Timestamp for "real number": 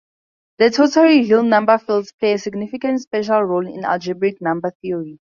1.29-1.77